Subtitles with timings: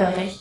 [0.00, 0.40] Hellhörig.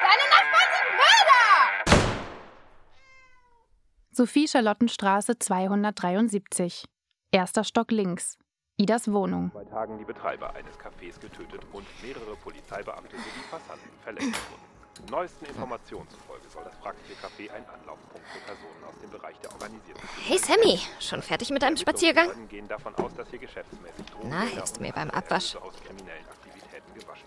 [0.00, 1.94] Deine Nachbarn sind Mörder!
[4.10, 6.86] Sophie Charlottenstraße 273.
[7.30, 8.36] Erster Stock links.
[8.76, 9.52] Idas Wohnung.
[9.52, 14.70] Zwei Tagen die Betreiber eines Cafés getötet und mehrere Polizeibeamte sowie Passanten verletzt wurden.
[15.08, 19.52] Neuesten Informationen zufolge soll das fragliche Café ein Anlaufpunkt für Personen aus dem Bereich der
[19.52, 22.48] organisierten Hey Sammy, schon fertig mit deinem Spaziergang?
[22.48, 25.56] Gehen davon aus, dass hier geschäftsmäßig Na, hilfst du mir beim Abwasch?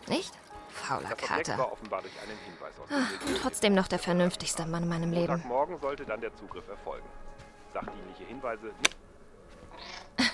[0.08, 0.34] Nicht?
[0.70, 1.72] Fauler Kater.
[1.72, 1.78] aus
[2.90, 3.06] Ah,
[3.42, 5.34] Trotzdem noch der vernünftigste Mann in meinem Leben.
[5.34, 7.08] Montagmorgen sollte dann der Zugriff erfolgen.
[7.74, 8.96] Sachdienliche Hinweise nicht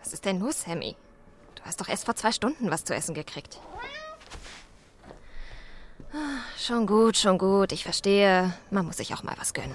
[0.00, 0.96] Was ist denn los, Sammy?
[1.56, 3.60] Du hast doch erst vor zwei Stunden was zu essen gekriegt.
[6.56, 7.72] Schon gut, schon gut.
[7.72, 8.52] Ich verstehe.
[8.70, 9.74] Man muss sich auch mal was gönnen.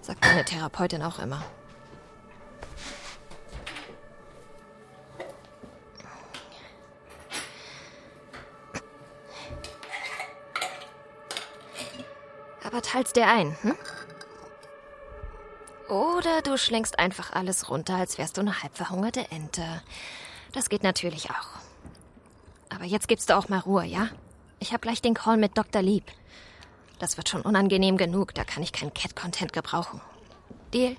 [0.00, 1.42] Sagt meine Therapeutin auch immer.
[12.64, 13.76] Aber teilst dir ein, hm?
[15.88, 19.82] Oder du schlängst einfach alles runter, als wärst du eine halb verhungerte Ente.
[20.52, 21.48] Das geht natürlich auch.
[22.68, 24.08] Aber jetzt gibst du auch mal Ruhe, ja?
[24.60, 25.82] Ich hab gleich den Call mit Dr.
[25.82, 26.04] Lieb.
[26.98, 30.00] Das wird schon unangenehm genug, da kann ich keinen Cat-Content gebrauchen.
[30.74, 30.96] Deal?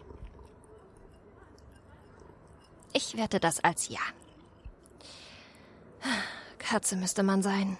[2.93, 3.99] Ich werte das als Ja.
[6.57, 7.77] Katze müsste man sein.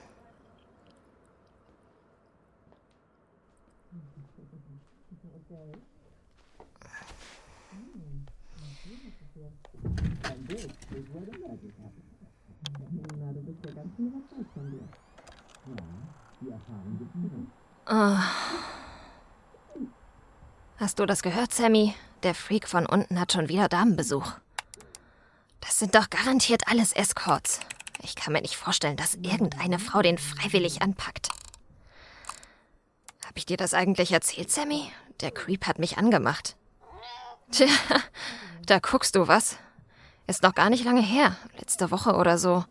[20.77, 21.95] Hast du das gehört, Sammy?
[22.21, 24.31] Der Freak von unten hat schon wieder Damenbesuch.
[25.59, 27.61] Das sind doch garantiert alles Escorts.
[28.03, 31.29] Ich kann mir nicht vorstellen, dass irgendeine Frau den freiwillig anpackt.
[33.25, 34.91] Hab ich dir das eigentlich erzählt, Sammy?
[35.21, 36.55] Der Creep hat mich angemacht.
[37.51, 37.67] Tja,
[38.67, 39.57] da guckst du was.
[40.27, 42.65] Ist noch gar nicht lange her, letzte Woche oder so.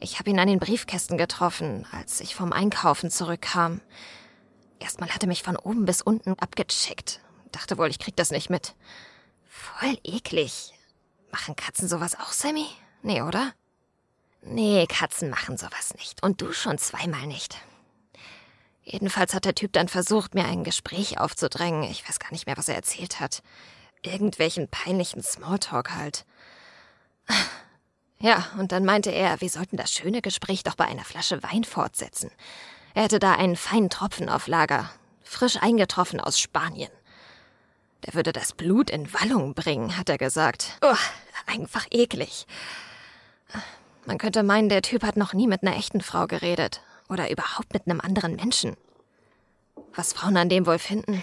[0.00, 3.80] Ich habe ihn an den Briefkästen getroffen, als ich vom Einkaufen zurückkam.
[4.82, 7.20] Erstmal hat er mich von oben bis unten abgecheckt.
[7.52, 8.74] Dachte wohl, ich krieg das nicht mit.
[9.48, 10.72] Voll eklig.
[11.30, 12.66] Machen Katzen sowas auch, Sammy?
[13.02, 13.52] Nee, oder?
[14.42, 16.22] Nee, Katzen machen sowas nicht.
[16.24, 17.56] Und du schon zweimal nicht.
[18.82, 21.84] Jedenfalls hat der Typ dann versucht, mir ein Gespräch aufzudrängen.
[21.84, 23.42] Ich weiß gar nicht mehr, was er erzählt hat.
[24.02, 26.26] Irgendwelchen peinlichen Smalltalk halt.
[28.18, 31.62] Ja, und dann meinte er, wir sollten das schöne Gespräch doch bei einer Flasche Wein
[31.62, 32.32] fortsetzen.
[32.94, 34.90] Er hätte da einen feinen Tropfen auf Lager,
[35.22, 36.90] frisch eingetroffen aus Spanien.
[38.04, 40.78] Der würde das Blut in Wallung bringen, hat er gesagt.
[40.82, 40.96] Oh,
[41.46, 42.46] einfach eklig.
[44.04, 46.82] Man könnte meinen, der Typ hat noch nie mit einer echten Frau geredet.
[47.08, 48.76] Oder überhaupt mit einem anderen Menschen.
[49.94, 51.22] Was Frauen an dem wohl finden?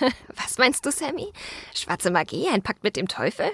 [0.34, 1.32] Was meinst du, Sammy?
[1.74, 3.50] Schwarze Magie, ein Pakt mit dem Teufel?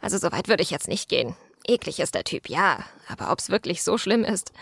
[0.00, 1.36] Also so weit würde ich jetzt nicht gehen.
[1.66, 2.84] Eklig ist der Typ, ja.
[3.08, 4.52] Aber ob's wirklich so schlimm ist.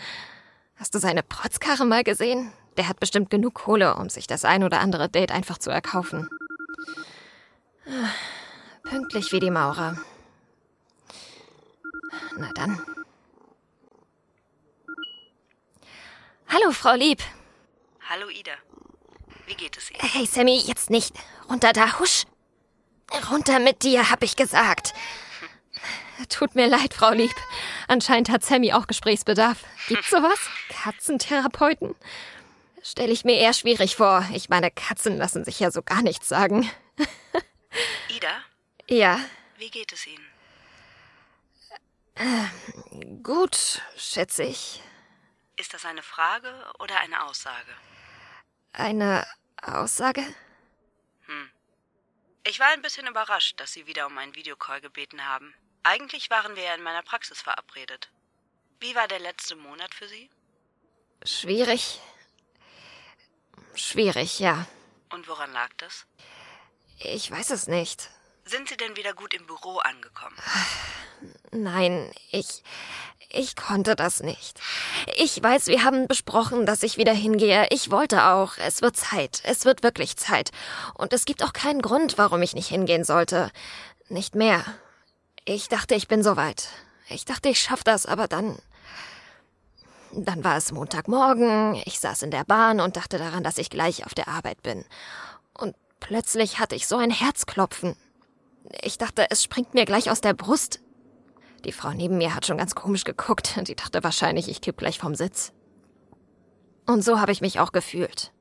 [0.75, 2.51] Hast du seine Protzkarre mal gesehen?
[2.77, 6.29] Der hat bestimmt genug Kohle, um sich das ein oder andere Date einfach zu erkaufen.
[7.85, 8.09] Ah,
[8.83, 9.97] Pünktlich wie die Maurer.
[12.37, 12.81] Na dann.
[16.47, 17.21] Hallo, Frau Lieb.
[18.09, 18.51] Hallo Ida.
[19.47, 19.99] Wie geht es Ihnen?
[20.01, 21.13] Hey, Sammy, jetzt nicht.
[21.49, 22.25] Runter da, husch.
[23.31, 24.93] Runter mit dir, hab ich gesagt.
[26.29, 27.33] Tut mir leid, Frau Lieb.
[27.87, 29.63] Anscheinend hat Sammy auch Gesprächsbedarf.
[29.87, 30.39] Gibt's sowas?
[30.69, 31.95] Katzentherapeuten?
[32.81, 34.27] Stelle ich mir eher schwierig vor.
[34.33, 36.69] Ich meine, Katzen lassen sich ja so gar nichts sagen.
[38.09, 38.41] Ida,
[38.89, 39.19] Ja,
[39.57, 40.25] wie geht es Ihnen?
[43.23, 44.81] gut, schätze ich.
[45.55, 47.71] Ist das eine Frage oder eine Aussage?
[48.73, 49.25] Eine
[49.61, 50.23] Aussage?
[52.45, 55.53] Ich war ein bisschen überrascht, dass Sie wieder um einen Videocall gebeten haben.
[55.83, 58.09] Eigentlich waren wir ja in meiner Praxis verabredet.
[58.79, 60.29] Wie war der letzte Monat für Sie?
[61.25, 61.99] Schwierig.
[63.75, 64.65] Schwierig, ja.
[65.11, 66.05] Und woran lag das?
[66.99, 68.09] Ich weiß es nicht.
[68.45, 70.35] Sind Sie denn wieder gut im Büro angekommen?
[71.51, 72.63] Nein, ich.
[73.29, 74.59] Ich konnte das nicht.
[75.15, 77.67] Ich weiß, wir haben besprochen, dass ich wieder hingehe.
[77.71, 78.57] Ich wollte auch.
[78.57, 79.41] Es wird Zeit.
[79.43, 80.51] Es wird wirklich Zeit.
[80.93, 83.51] Und es gibt auch keinen Grund, warum ich nicht hingehen sollte.
[84.07, 84.63] Nicht mehr.
[85.45, 86.69] Ich dachte, ich bin soweit.
[87.09, 88.57] Ich dachte, ich schaff das, aber dann.
[90.13, 94.05] Dann war es Montagmorgen, ich saß in der Bahn und dachte daran, dass ich gleich
[94.05, 94.85] auf der Arbeit bin.
[95.53, 97.95] Und plötzlich hatte ich so ein Herzklopfen.
[98.81, 100.79] Ich dachte, es springt mir gleich aus der Brust.
[101.65, 103.57] Die Frau neben mir hat schon ganz komisch geguckt.
[103.67, 105.51] Die dachte wahrscheinlich, ich kipp gleich vom Sitz.
[106.85, 108.31] Und so habe ich mich auch gefühlt.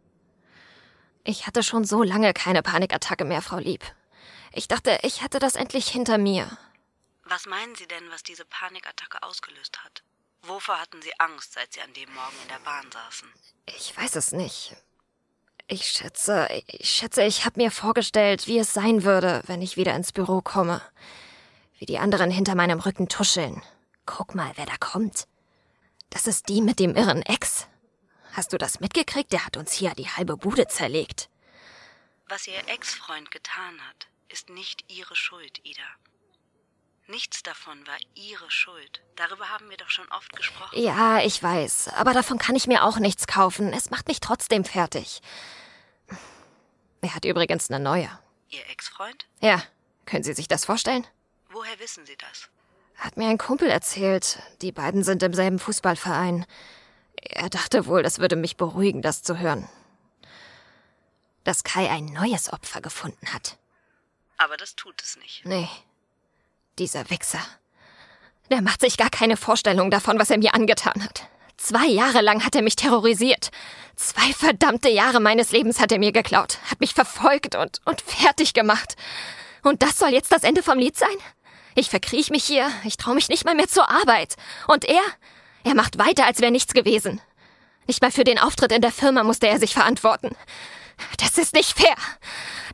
[1.25, 3.85] Ich hatte schon so lange keine Panikattacke mehr, Frau Lieb.
[4.53, 6.47] Ich dachte, ich hätte das endlich hinter mir.
[7.25, 10.03] Was meinen Sie denn, was diese Panikattacke ausgelöst hat?
[10.43, 13.33] Wovor hatten Sie Angst, seit Sie an dem Morgen in der Bahn saßen?
[13.67, 14.77] Ich weiß es nicht.
[15.69, 19.95] Ich schätze, ich schätze, ich habe mir vorgestellt, wie es sein würde, wenn ich wieder
[19.95, 20.83] ins Büro komme.
[21.79, 23.63] Wie die anderen hinter meinem Rücken tuscheln.
[24.05, 25.29] Guck mal, wer da kommt.
[26.11, 27.69] Das ist die mit dem irren Ex.
[28.33, 29.33] Hast du das mitgekriegt?
[29.33, 31.31] Der hat uns hier die halbe Bude zerlegt.
[32.29, 35.83] Was Ihr Ex-Freund getan hat, ist nicht Ihre Schuld, Ida.
[37.13, 39.03] Nichts davon war Ihre Schuld.
[39.17, 40.79] Darüber haben wir doch schon oft gesprochen.
[40.83, 41.89] Ja, ich weiß.
[41.89, 43.71] Aber davon kann ich mir auch nichts kaufen.
[43.75, 45.21] Es macht mich trotzdem fertig.
[47.03, 48.09] Er hat übrigens eine neue.
[48.49, 49.27] Ihr Ex-Freund?
[49.43, 49.63] Ja,
[50.07, 51.07] können Sie sich das vorstellen?
[51.51, 52.49] Woher wissen Sie das?
[52.97, 54.39] Hat mir ein Kumpel erzählt.
[54.63, 56.47] Die beiden sind im selben Fußballverein.
[57.21, 59.69] Er dachte wohl, das würde mich beruhigen, das zu hören.
[61.45, 63.59] Dass Kai ein neues Opfer gefunden hat.
[64.39, 65.45] Aber das tut es nicht.
[65.45, 65.69] Nee.
[66.79, 67.41] Dieser Wichser.
[68.51, 71.25] Der macht sich gar keine Vorstellung davon, was er mir angetan hat.
[71.57, 73.51] Zwei Jahre lang hat er mich terrorisiert.
[73.97, 78.55] Zwei verdammte Jahre meines Lebens hat er mir geklaut, hat mich verfolgt und, und fertig
[78.55, 78.97] gemacht.
[79.63, 81.17] Und das soll jetzt das Ende vom Lied sein?
[81.75, 84.37] Ich verkriech mich hier, ich traue mich nicht mal mehr zur Arbeit.
[84.67, 85.03] Und er?
[85.65, 87.21] Er macht weiter, als wäre nichts gewesen.
[87.87, 90.35] Nicht mal für den Auftritt in der Firma musste er sich verantworten.
[91.19, 91.97] Das ist nicht fair.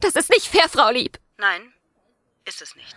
[0.00, 1.18] Das ist nicht fair, Frau Lieb.
[1.36, 1.72] Nein,
[2.44, 2.96] ist es nicht.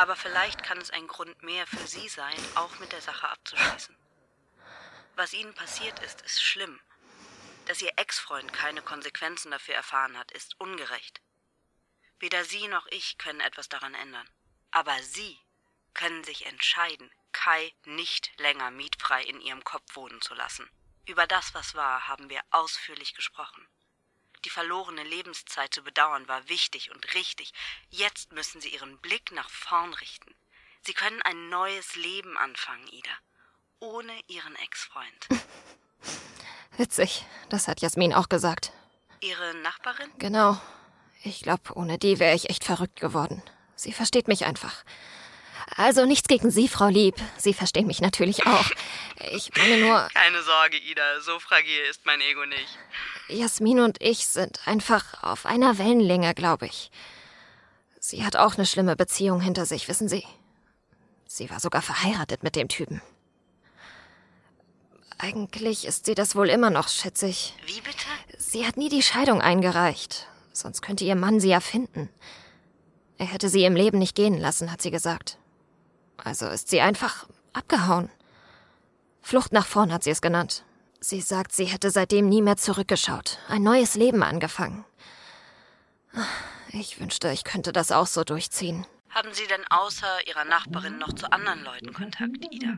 [0.00, 3.94] Aber vielleicht kann es ein Grund mehr für Sie sein, auch mit der Sache abzuschließen.
[5.14, 6.80] Was Ihnen passiert ist, ist schlimm.
[7.66, 11.20] Dass Ihr Ex-Freund keine Konsequenzen dafür erfahren hat, ist ungerecht.
[12.18, 14.26] Weder Sie noch ich können etwas daran ändern.
[14.70, 15.38] Aber Sie
[15.92, 20.66] können sich entscheiden, Kai nicht länger mietfrei in Ihrem Kopf wohnen zu lassen.
[21.04, 23.68] Über das, was war, haben wir ausführlich gesprochen.
[24.44, 27.52] Die verlorene Lebenszeit zu bedauern war wichtig und richtig.
[27.90, 30.34] Jetzt müssen Sie Ihren Blick nach vorn richten.
[30.82, 33.10] Sie können ein neues Leben anfangen, Ida.
[33.80, 35.28] Ohne Ihren Ex-Freund.
[36.78, 38.72] Witzig, das hat Jasmin auch gesagt.
[39.20, 40.10] Ihre Nachbarin?
[40.18, 40.58] Genau.
[41.22, 43.42] Ich glaube, ohne die wäre ich echt verrückt geworden.
[43.74, 44.84] Sie versteht mich einfach.
[45.76, 47.14] Also nichts gegen Sie, Frau Lieb.
[47.36, 48.70] Sie verstehen mich natürlich auch.
[49.32, 51.20] Ich meine nur, Keine Sorge, Ida.
[51.20, 52.78] So fragil ist mein Ego nicht.
[53.28, 56.90] Jasmin und ich sind einfach auf einer Wellenlänge, glaube ich.
[58.00, 60.24] Sie hat auch eine schlimme Beziehung hinter sich, wissen Sie.
[61.26, 63.00] Sie war sogar verheiratet mit dem Typen.
[65.18, 67.54] Eigentlich ist sie das wohl immer noch, schätze ich.
[67.66, 68.06] Wie bitte?
[68.38, 70.26] Sie hat nie die Scheidung eingereicht.
[70.52, 72.08] Sonst könnte ihr Mann sie ja finden.
[73.18, 75.36] Er hätte sie im Leben nicht gehen lassen, hat sie gesagt.
[76.24, 78.10] Also ist sie einfach abgehauen.
[79.22, 80.64] Flucht nach vorn hat sie es genannt.
[81.00, 84.84] Sie sagt, sie hätte seitdem nie mehr zurückgeschaut, ein neues Leben angefangen.
[86.72, 88.86] Ich wünschte, ich könnte das auch so durchziehen.
[89.10, 92.76] Haben Sie denn außer Ihrer Nachbarin noch zu anderen Leuten Kontakt, Ida?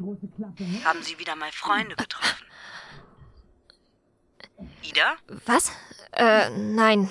[0.85, 2.47] Haben Sie wieder mal Freunde getroffen?
[4.83, 5.17] Ida?
[5.47, 5.73] Was?
[6.13, 7.11] Äh, nein.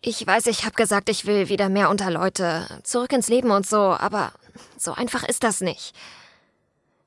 [0.00, 3.66] Ich weiß, ich habe gesagt, ich will wieder mehr unter Leute, zurück ins Leben und
[3.66, 4.32] so, aber
[4.76, 5.94] so einfach ist das nicht.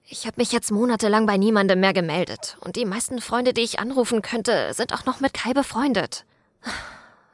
[0.06, 3.80] Ich habe mich jetzt monatelang bei niemandem mehr gemeldet und die meisten Freunde, die ich
[3.80, 6.26] anrufen könnte, sind auch noch mit Kai befreundet.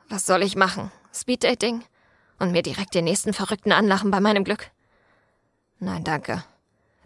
[0.10, 0.92] Was soll ich machen?
[1.14, 1.84] Speeddating?
[2.40, 4.70] Und mir direkt den nächsten Verrückten anlachen bei meinem Glück?
[5.80, 6.44] Nein, danke.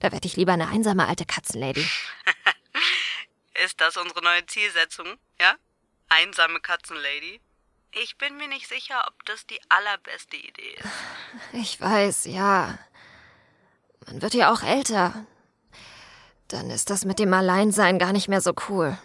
[0.01, 1.88] Da werde ich lieber eine einsame alte Katzenlady.
[3.63, 5.18] Ist das unsere neue Zielsetzung?
[5.39, 5.56] Ja?
[6.10, 7.39] Einsame Katzenlady?
[7.94, 10.89] Ich bin mir nicht sicher, ob das die allerbeste Idee ist.
[11.53, 12.77] Ich weiß, ja.
[14.05, 15.25] Man wird ja auch älter.
[16.48, 18.98] Dann ist das mit dem Alleinsein gar nicht mehr so cool.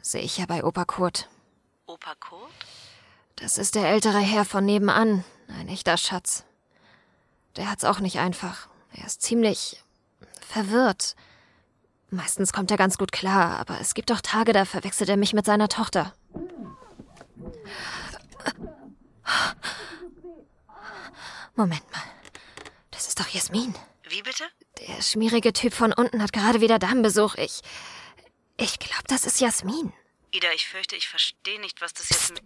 [0.00, 1.28] Sehe ich ja bei Opa Kurt.
[1.86, 2.50] Opa Kurt?
[3.36, 5.24] Das ist der ältere Herr von nebenan.
[5.48, 6.44] Ein echter Schatz.
[7.56, 8.68] Der hat's auch nicht einfach.
[8.92, 9.82] Er ist ziemlich
[10.40, 11.16] verwirrt.
[12.10, 15.32] Meistens kommt er ganz gut klar, aber es gibt auch Tage, da verwechselt er mich
[15.32, 16.14] mit seiner Tochter.
[21.56, 22.02] Moment mal.
[22.90, 23.74] Das ist doch Jasmin.
[24.14, 24.44] Wie bitte?
[24.86, 27.34] Der schmierige Typ von unten hat gerade wieder Damenbesuch.
[27.34, 27.62] Ich.
[28.56, 29.92] Ich glaube, das ist Jasmin.
[30.30, 32.44] Ida, ich fürchte, ich verstehe nicht, was das jetzt mit.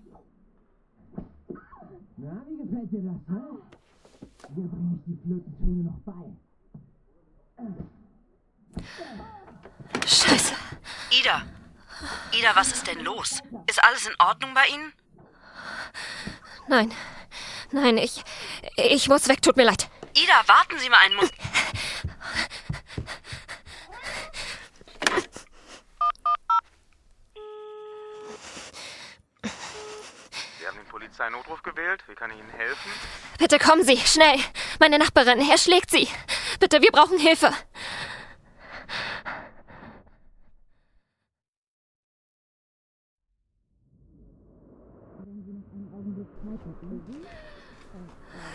[2.16, 3.60] Na, wie gefällt dir das, ne?
[4.48, 6.32] Dir bringe ich die Flötentöne noch bei.
[10.06, 10.54] Scheiße.
[11.20, 11.46] Ida.
[12.32, 13.42] Ida, was ist denn los?
[13.66, 14.94] Ist alles in Ordnung bei Ihnen?
[16.66, 16.94] Nein.
[17.72, 18.24] Nein, ich.
[18.76, 19.90] Ich muss weg, tut mir leid.
[20.14, 21.34] Ida, warten Sie mal einen Moment.
[30.58, 32.02] Sie haben den Polizeinotruf gewählt.
[32.08, 32.90] Wie kann ich Ihnen helfen?
[33.38, 34.38] Bitte kommen Sie, schnell.
[34.78, 36.08] Meine Nachbarin, er schlägt sie.
[36.60, 37.52] Bitte, wir brauchen Hilfe.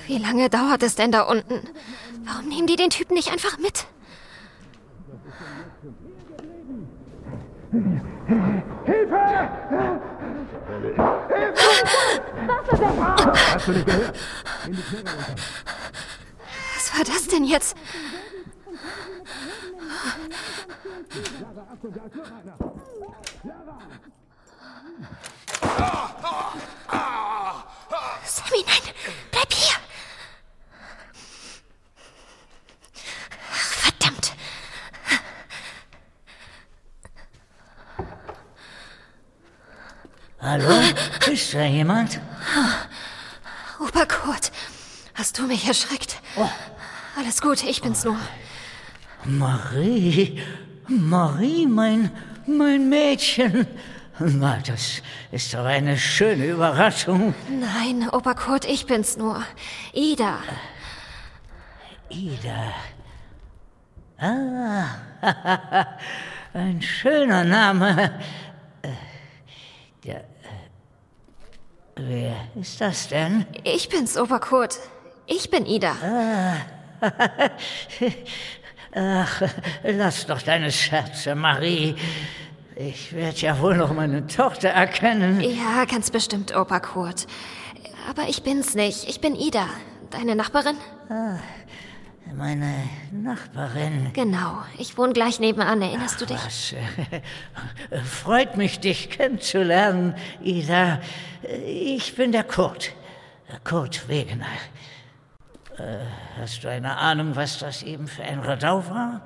[0.05, 1.69] Wie lange dauert es denn da unten?
[2.25, 3.85] Warum nehmen die den Typen nicht einfach mit?
[12.47, 14.15] Hast du nicht gehört?
[16.75, 17.75] Was war das denn jetzt?
[28.25, 28.93] Sammy, nein!
[29.31, 29.77] Bleib hier!
[33.51, 34.33] Verdammt!
[40.41, 40.73] Hallo?
[41.31, 42.19] Ist da jemand?
[43.79, 44.51] Opa Kurt,
[45.15, 46.21] hast du mich erschreckt?
[47.17, 48.17] Alles gut, ich bin's nur.
[49.25, 50.41] Marie,
[50.87, 52.11] Marie, mein,
[52.45, 53.67] mein Mädchen.
[54.19, 57.33] Na, das ist doch eine schöne Überraschung.
[57.49, 59.43] Nein, Opa Kurt, ich bin's nur.
[59.93, 60.39] Ida.
[62.09, 62.73] Ida.
[64.19, 64.85] Ah,
[66.53, 68.19] ein schöner Name.
[68.83, 70.21] Äh, äh,
[71.95, 73.45] wer ist das denn?
[73.63, 74.79] Ich bin's, Opa Kurt.
[75.25, 75.95] Ich bin Ida.
[78.95, 79.41] Ach,
[79.83, 81.95] lass doch deine Scherze, Marie.
[82.75, 85.41] Ich werde ja wohl noch meine Tochter erkennen.
[85.41, 87.27] Ja, ganz bestimmt, Opa Kurt.
[88.09, 89.07] Aber ich bin's nicht.
[89.07, 89.67] Ich bin Ida.
[90.09, 90.77] Deine Nachbarin?
[92.35, 92.73] Meine
[93.11, 94.11] Nachbarin.
[94.13, 94.63] Genau.
[94.77, 95.81] Ich wohne gleich nebenan.
[95.81, 96.37] Erinnerst du dich?
[96.43, 96.73] Was?
[97.91, 100.99] äh, Freut mich, dich kennenzulernen, Ida.
[101.65, 102.93] Ich bin der Kurt.
[103.63, 104.45] Kurt Wegener.
[105.77, 106.05] Äh,
[106.39, 109.21] Hast du eine Ahnung, was das eben für ein Radau war?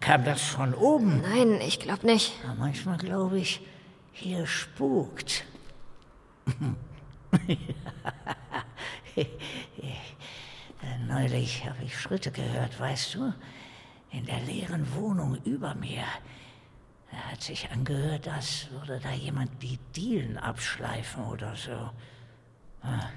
[0.00, 1.22] Kam das von oben?
[1.22, 2.32] Nein, ich glaube nicht.
[2.44, 3.60] Ja, manchmal glaube ich,
[4.12, 5.44] hier spukt.
[11.08, 13.32] Neulich habe ich Schritte gehört, weißt du?
[14.10, 16.04] In der leeren Wohnung über mir.
[17.10, 21.90] Da hat sich angehört, als würde da jemand die Dielen abschleifen oder so.
[22.82, 23.08] Ah,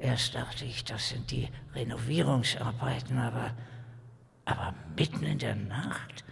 [0.00, 3.54] Erst dachte ich, das sind die Renovierungsarbeiten, aber,
[4.46, 6.24] aber mitten in der Nacht?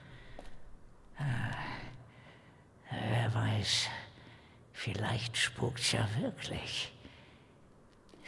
[1.19, 1.55] Ah,
[2.91, 3.89] wer weiß,
[4.73, 6.93] vielleicht spukt's ja wirklich.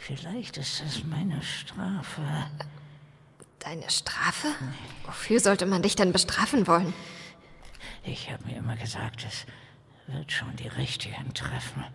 [0.03, 2.23] Vielleicht ist das meine Strafe.
[3.59, 4.47] Deine Strafe?
[5.05, 6.91] Wofür sollte man dich denn bestrafen wollen?
[8.03, 9.45] Ich habe mir immer gesagt, es
[10.07, 11.85] wird schon die richtigen treffen.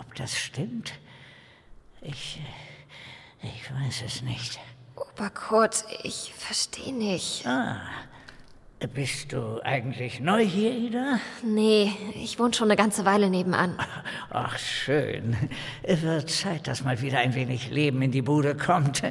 [0.00, 0.94] Ob das stimmt?
[2.00, 2.42] Ich.
[3.42, 4.58] Ich weiß es nicht.
[4.96, 7.46] Opa Kurt, ich verstehe nicht.
[8.88, 11.18] Bist du eigentlich neu hier, Ida?
[11.44, 13.76] Nee, ich wohne schon eine ganze Weile nebenan.
[14.30, 15.36] Ach, schön.
[15.86, 19.02] Wird Zeit, dass mal wieder ein wenig Leben in die Bude kommt.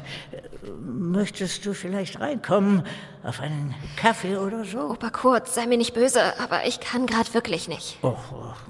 [0.81, 2.81] Möchtest du vielleicht reinkommen?
[3.21, 4.89] Auf einen Kaffee oder so?
[4.89, 7.99] Opa Kurt, sei mir nicht böse, aber ich kann gerade wirklich nicht.
[8.01, 8.15] Oh,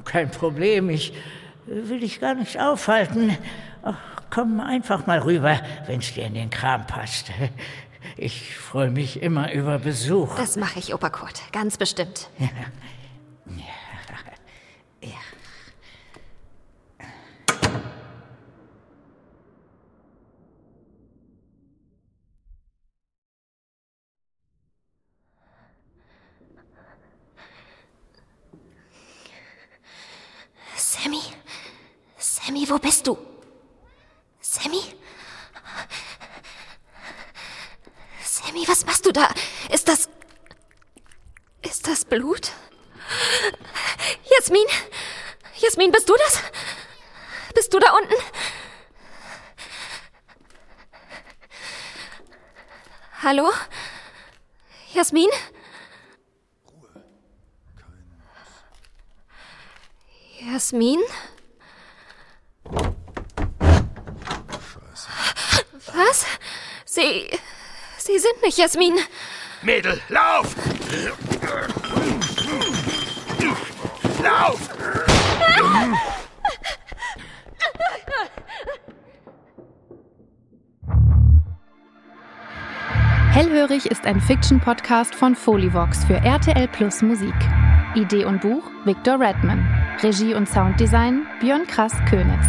[0.04, 0.90] kein Problem.
[0.90, 1.14] Ich
[1.66, 3.38] will dich gar nicht aufhalten.
[3.84, 3.96] Ach,
[4.30, 7.32] komm einfach mal rüber, wenn's dir in den Kram passt.
[8.18, 10.36] Ich freue mich immer über Besuch.
[10.36, 12.30] Das mache ich, Opa Kurt, ganz bestimmt.
[30.76, 31.22] Sammy?
[32.18, 33.18] Sammy, wo bist du?
[34.42, 34.82] Sammy?
[38.50, 39.30] Sammy, was machst du da?
[39.72, 40.10] Ist das.
[41.62, 42.52] Ist das Blut?
[44.24, 44.66] Jasmin?
[45.58, 46.42] Jasmin, bist du das?
[47.54, 48.16] Bist du da unten?
[53.22, 53.52] Hallo?
[54.94, 55.30] Jasmin?
[60.40, 61.00] Jasmin?
[65.94, 66.26] Was?
[66.86, 67.30] Sie.
[68.12, 68.96] Sie sind nicht Jasmin.
[69.62, 70.56] Mädel, lauf!
[74.24, 74.70] Lauf!
[83.32, 87.36] Hellhörig ist ein Fiction-Podcast von Folivox für RTL Plus Musik.
[87.94, 89.68] Idee und Buch Victor Redman.
[90.02, 92.48] Regie und Sounddesign Björn Krass Könitz.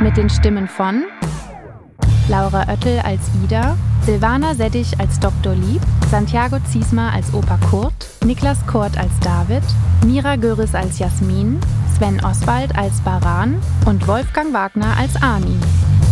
[0.00, 1.06] Mit den Stimmen von
[2.28, 5.54] Laura Oettel als Ida, Silvana Seddich als Dr.
[5.54, 5.80] Lieb,
[6.10, 9.62] Santiago Ziesma als Opa Kurt, Niklas Kurt als David,
[10.04, 11.58] Mira Göris als Jasmin,
[11.96, 13.56] Sven Oswald als Baran
[13.86, 15.58] und Wolfgang Wagner als Armin.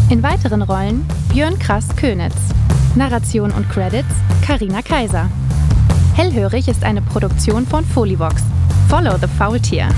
[0.09, 2.37] In weiteren Rollen Björn Krass Könitz.
[2.95, 5.29] Narration und Credits Karina Kaiser.
[6.15, 8.43] Hellhörig ist eine Produktion von Folivox.
[8.89, 9.89] Follow the Faultier.